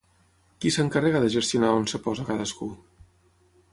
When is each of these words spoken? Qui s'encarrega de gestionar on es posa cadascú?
Qui 0.63 0.69
s'encarrega 0.75 1.21
de 1.25 1.29
gestionar 1.35 1.69
on 1.81 1.85
es 1.91 1.95
posa 2.07 2.27
cadascú? 2.31 2.71